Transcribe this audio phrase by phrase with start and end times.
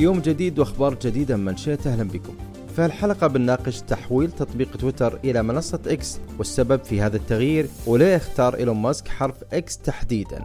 [0.00, 2.36] يوم جديد وأخبار جديدة من منشئة أهلا بكم.
[2.76, 8.54] في الحلقة بنناقش تحويل تطبيق تويتر إلى منصة إكس والسبب في هذا التغيير وليه اختار
[8.54, 10.44] إيلون ماسك حرف إكس تحديدا.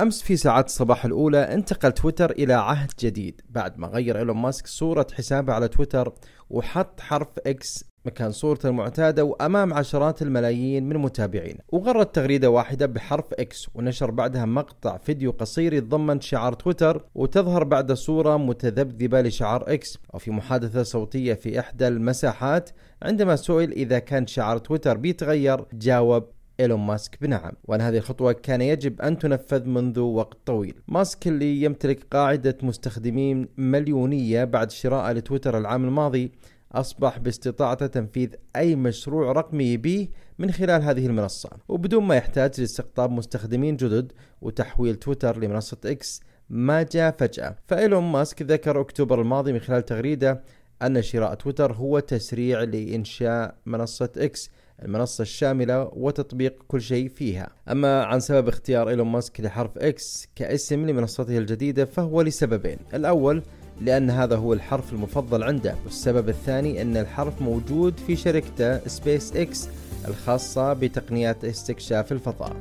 [0.00, 4.66] أمس في ساعات الصباح الأولى انتقل تويتر إلى عهد جديد بعد ما غير إيلون ماسك
[4.66, 6.12] صورة حسابه على تويتر
[6.50, 11.56] وحط حرف إكس مكان صورته المعتادة وأمام عشرات الملايين من متابعين.
[11.68, 17.92] وغرد تغريدة واحدة بحرف إكس ونشر بعدها مقطع فيديو قصير يتضمن شعار تويتر وتظهر بعد
[17.92, 22.70] صورة متذبذبة لشعار إكس وفي محادثة صوتية في إحدى المساحات
[23.02, 26.24] عندما سئل إذا كان شعار تويتر بيتغير جاوب
[26.60, 27.52] إيلون ماسك بنعم.
[27.64, 30.74] وأن هذه الخطوة كان يجب أن تنفذ منذ وقت طويل.
[30.88, 36.32] ماسك اللي يمتلك قاعدة مستخدمين مليونية بعد شرائه لتويتر العام الماضي
[36.74, 41.50] أصبح باستطاعته تنفيذ أي مشروع رقمي يبيه من خلال هذه المنصة.
[41.68, 47.56] وبدون ما يحتاج لاستقطاب مستخدمين جدد وتحويل تويتر لمنصة إكس ما جاء فجأة.
[47.66, 50.42] فإيلون ماسك ذكر أكتوبر الماضي من خلال تغريدة
[50.82, 54.50] أن شراء تويتر هو تسريع لإنشاء منصة إكس
[54.82, 57.48] المنصة الشاملة وتطبيق كل شيء فيها.
[57.68, 62.78] أما عن سبب اختيار إيلون ماسك لحرف إكس كاسم لمنصته الجديدة فهو لسببين.
[62.94, 63.42] الأول
[63.80, 65.74] لأن هذا هو الحرف المفضل عنده.
[65.84, 69.68] والسبب الثاني أن الحرف موجود في شركته سبيس إكس
[70.08, 72.56] الخاصة بتقنيات استكشاف الفضاء.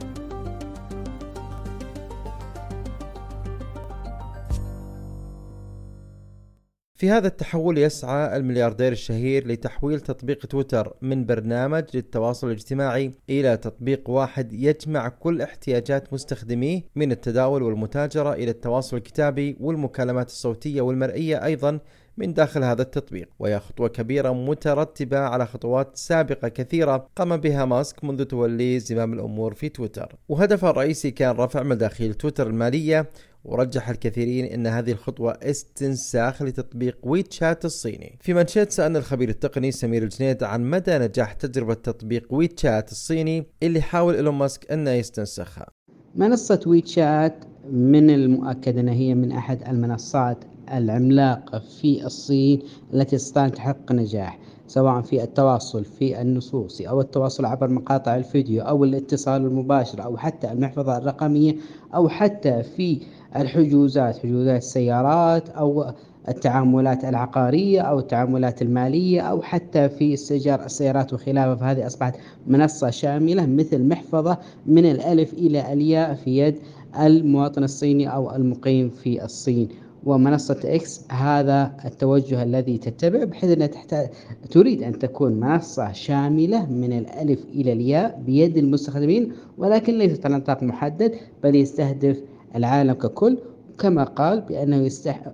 [7.03, 14.09] في هذا التحول يسعى الملياردير الشهير لتحويل تطبيق تويتر من برنامج للتواصل الاجتماعي إلى تطبيق
[14.09, 21.79] واحد يجمع كل احتياجات مستخدميه من التداول والمتاجرة إلى التواصل الكتابي والمكالمات الصوتية والمرئية أيضا
[22.17, 23.29] من داخل هذا التطبيق.
[23.39, 29.53] وهي خطوة كبيرة مترتبة على خطوات سابقة كثيرة قام بها ماسك منذ توليه زمام الأمور
[29.53, 30.15] في تويتر.
[30.29, 33.09] وهدفه الرئيسي كان رفع مداخيل تويتر المالية
[33.45, 38.17] ورجح الكثيرين إن هذه الخطوة استنساخ لتطبيق ويتشات الصيني.
[38.21, 43.81] في منشات سألنا الخبير التقني سمير الجنيد عن مدى نجاح تجربة تطبيق ويتشات الصيني اللي
[43.81, 45.67] حاول إيلون ماسك انه يستنسخها.
[46.15, 47.35] منصة ويتشات
[47.71, 50.37] من المؤكد أنها هي من أحد المنصات
[50.73, 52.61] العملاقة في الصين
[52.93, 58.83] التي استطاعت تحقق نجاح سواء في التواصل في النصوص أو التواصل عبر مقاطع الفيديو أو
[58.83, 61.55] الاتصال المباشر أو حتى المحفظة الرقمية
[61.95, 63.01] أو حتى في
[63.35, 65.93] الحجوزات حجوزات السيارات أو
[66.29, 72.15] التعاملات العقارية أو التعاملات المالية أو حتى في استئجار السيارات وخلافه فهذه أصبحت
[72.47, 76.55] منصة شاملة مثل محفظة من الألف إلى الياء في يد
[76.99, 79.69] المواطن الصيني أو المقيم في الصين.
[80.05, 84.09] ومنصة إكس هذا التوجه الذي تتبع بحيث أنها تحتاج
[84.51, 90.63] تريد أن تكون منصة شاملة من الألف إلى الياء بيد المستخدمين ولكن ليست على نطاق
[90.63, 92.17] محدد بل يستهدف
[92.55, 93.37] العالم ككل
[93.79, 94.89] كما قال بأنه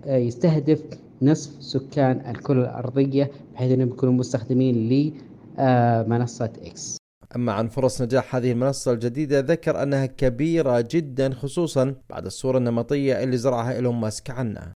[0.08, 0.82] يستهدف
[1.22, 4.90] نصف سكان الكرة الأرضية بحيث أنهم يكونوا مستخدمين
[5.58, 6.98] لمنصة إكس.
[7.36, 13.24] أما عن فرص نجاح هذه المنصة الجديدة ذكر أنها كبيرة جدا خصوصا بعد الصورة النمطية
[13.24, 14.74] اللي زرعها إيلون ماسك عنها.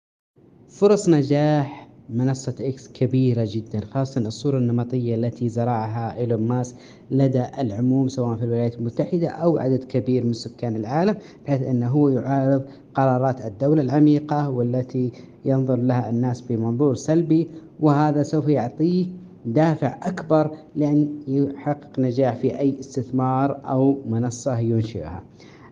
[0.69, 1.80] فرص نجاح
[2.11, 6.75] منصة إكس كبيرة جدا خاصة الصورة النمطية التي زرعها إيلون ماسك
[7.11, 12.63] لدى العموم سواء في الولايات المتحدة أو عدد كبير من سكان العالم بحيث أنه يعارض
[12.93, 15.11] قرارات الدولة العميقة والتي
[15.45, 17.47] ينظر لها الناس بمنظور سلبي.
[17.79, 19.05] وهذا سوف يعطيه
[19.45, 25.23] دافع أكبر لأن يحقق نجاح في أي استثمار أو منصة ينشئها.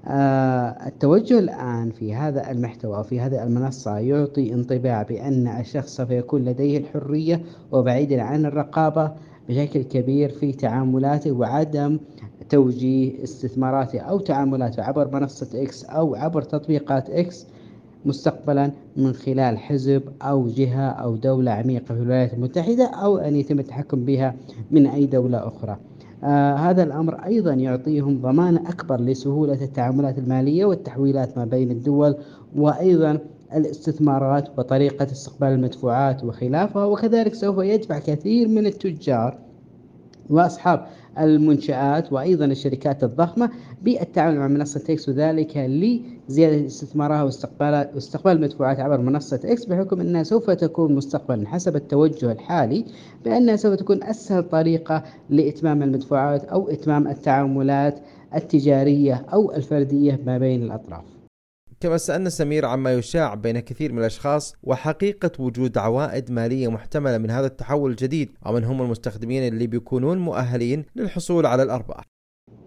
[0.07, 6.77] التوجه الآن في هذا المحتوى في هذه المنصة يعطي انطباع بأن الشخص سوف يكون لديه
[6.77, 9.11] الحرية وبعيدا عن الرقابة
[9.49, 11.99] بشكل كبير في تعاملاته وعدم
[12.49, 17.45] توجيه استثماراته أو تعاملاته عبر منصة إكس أو عبر تطبيقات إكس
[18.05, 23.59] مستقبلا من خلال حزب أو جهة أو دولة عميقة في الولايات المتحدة أو أن يتم
[23.59, 24.35] التحكم بها
[24.71, 25.77] من أي دولة أخرى.
[26.24, 32.16] آه هذا الأمر أيضا يعطيهم ضمان أكبر لسهولة التعاملات المالية والتحويلات ما بين الدول
[32.56, 33.19] وأيضا
[33.56, 39.38] الاستثمارات وطريقة استقبال المدفوعات وخلافها وكذلك سوف يدفع كثير من التجار
[40.29, 40.85] وأصحاب
[41.19, 43.49] المنشآت وأيضا الشركات الضخمة
[43.81, 50.23] بالتعامل مع منصة إكس وذلك لزيادة استثمارها واستقبال واستقبال المدفوعات عبر منصة إكس بحكم أنها
[50.23, 52.85] سوف تكون مستقبلا حسب التوجه الحالي
[53.25, 57.99] بأنها سوف تكون أسهل طريقة لإتمام المدفوعات أو إتمام التعاملات
[58.35, 61.19] التجارية أو الفردية ما بين الأطراف.
[61.79, 67.31] كما سألنا سمير عما يشاع بين كثير من الأشخاص وحقيقة وجود عوائد مالية محتملة من
[67.31, 72.03] هذا التحول الجديد ومن هم المستخدمين اللي بيكونون مؤهلين للحصول على الأرباح.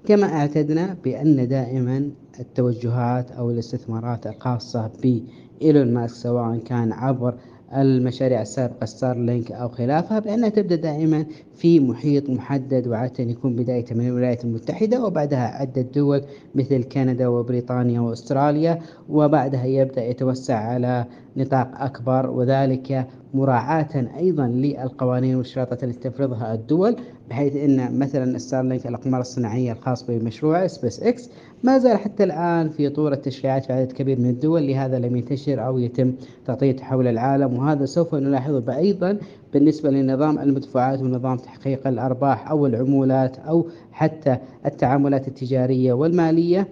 [0.06, 2.10] كما أعتدنا بأن دائما
[2.40, 7.34] التوجهات أو الاستثمارات الخاصة بإيلون ماسك سواء كان عبر
[7.74, 11.26] المشاريع السابقة ستار لينك أو خلافها بأنها تبدأ دائما
[11.56, 16.22] في محيط محدد وعادة يكون بداية من الولايات المتحدة وبعدها عدة دول
[16.54, 18.78] مثل كندا وبريطانيا وأستراليا
[19.08, 21.04] وبعدها يبدأ يتوسع على
[21.37, 26.96] نطاق أكبر وذلك مراعاة أيضا للقوانين والشروط التي تفرضها الدول
[27.31, 31.31] بحيث أن مثلا ستارلينك الأقمار الصناعية الخاص بمشروع سبيس إكس
[31.62, 35.67] ما زال حتى الآن في طور التشريعات في عدد كبير من الدول لهذا لم ينتشر
[35.67, 36.12] أو يتم
[36.46, 39.19] تغطيته حول العالم وهذا سوف نلاحظه أيضا
[39.52, 44.37] بالنسبة لنظام المدفوعات ونظام تحقيق الأرباح أو العمولات أو حتى
[44.67, 46.69] التعاملات التجارية والمالية.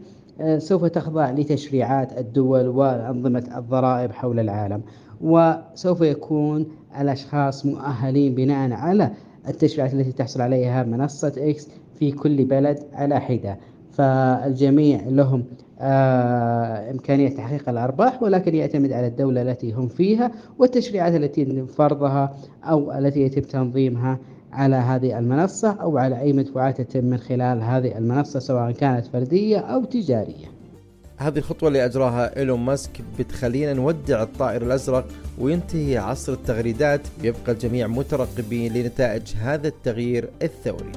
[0.58, 4.82] سوف تخضع لتشريعات الدول وأنظمة الضرائب حول العالم
[5.20, 6.66] وسوف يكون
[7.00, 9.10] الأشخاص مؤهلين بناء على
[9.48, 13.58] التشريعات التي تحصل عليها منصة إكس في كل بلد على حدة.
[13.92, 15.44] فالجميع لهم
[15.80, 22.34] آه إمكانية تحقيق الأرباح ولكن يعتمد على الدولة التي هم فيها والتشريعات التي يتم فرضها
[22.64, 24.18] أو التي يتم تنظيمها
[24.52, 29.58] على هذه المنصة أو على أي مدفوعات تتم من خلال هذه المنصة سواء كانت فردية
[29.58, 30.46] أو تجارية.
[31.16, 35.06] هذه الخطوة اللي أجراها إيلون ماسك بتخلينا نودع الطائر الأزرق
[35.38, 37.00] وينتهي عصر التغريدات.
[37.22, 40.92] يبقى الجميع مترقبين لنتائج هذا التغيير الثوري.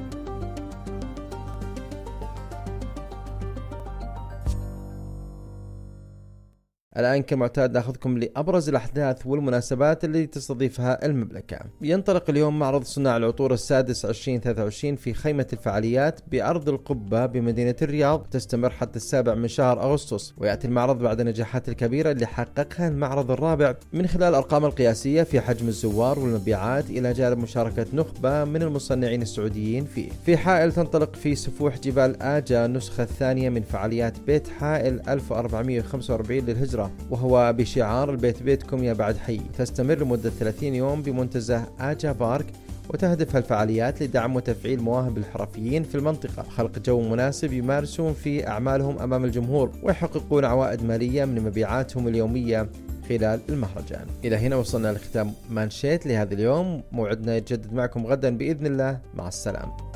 [6.97, 11.59] الآن كمعتاد ناخذكم لأبرز الأحداث والمناسبات اللي تستضيفها المملكة.
[11.81, 18.69] ينطلق اليوم معرض صناع العطور السادس 2023 في خيمة الفعاليات بأرض القبة بمدينة الرياض تستمر
[18.69, 20.33] حتى السابع من شهر أغسطس.
[20.37, 25.67] ويأتي المعرض بعد النجاحات الكبيرة اللي حققها المعرض الرابع من خلال الأرقام القياسية في حجم
[25.67, 30.09] الزوار والمبيعات إلى جانب مشاركة نخبة من المصنعين السعوديين فيه.
[30.25, 36.82] في حائل تنطلق في سفوح جبال آجا النسخة الثانية من فعاليات بيت حائل 1445 للهجرة.
[37.09, 39.41] وهو بشعار البيت بيتكم يا بعد حي.
[39.57, 42.45] تستمر لمدة 30 يوم بمنتزه آجا بارك
[42.89, 46.43] وتهدف الفعاليات لدعم وتفعيل مواهب الحرفيين في المنطقة.
[46.43, 52.69] خلق جو مناسب يمارسون فيه أعمالهم أمام الجمهور ويحققون عوائد مالية من مبيعاتهم اليومية
[53.09, 54.05] خلال المهرجان.
[54.25, 56.83] إلى هنا وصلنا لختام مانشيت لهذا اليوم.
[56.91, 58.99] موعدنا يتجدد معكم غدا بإذن الله.
[59.13, 59.92] مع السلامة.